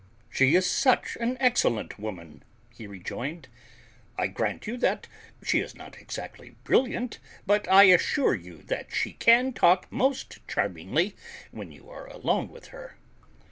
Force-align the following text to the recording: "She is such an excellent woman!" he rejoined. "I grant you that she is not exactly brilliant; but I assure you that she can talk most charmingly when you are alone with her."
"She 0.31 0.55
is 0.55 0.65
such 0.67 1.15
an 1.19 1.37
excellent 1.39 1.99
woman!" 1.99 2.41
he 2.73 2.87
rejoined. 2.87 3.47
"I 4.17 4.25
grant 4.25 4.65
you 4.65 4.75
that 4.77 5.05
she 5.43 5.59
is 5.59 5.75
not 5.75 5.99
exactly 6.01 6.55
brilliant; 6.63 7.19
but 7.45 7.67
I 7.69 7.83
assure 7.83 8.33
you 8.33 8.63
that 8.63 8.91
she 8.91 9.13
can 9.13 9.53
talk 9.53 9.85
most 9.91 10.39
charmingly 10.47 11.15
when 11.51 11.71
you 11.71 11.87
are 11.91 12.07
alone 12.07 12.49
with 12.49 12.69
her." 12.69 12.95